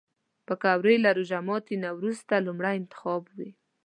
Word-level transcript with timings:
پکورې 0.47 0.95
له 1.05 1.09
روژه 1.17 1.39
ماتي 1.47 1.75
نه 1.83 1.89
وروسته 1.97 2.43
لومړی 2.45 2.73
انتخاب 2.81 3.23
وي 3.37 3.49